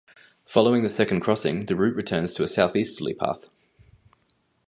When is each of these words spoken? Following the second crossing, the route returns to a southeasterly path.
Following 0.47 0.81
the 0.81 0.89
second 0.89 1.19
crossing, 1.19 1.65
the 1.67 1.75
route 1.75 1.95
returns 1.95 2.33
to 2.33 2.43
a 2.43 2.47
southeasterly 2.47 3.13
path. 3.13 3.51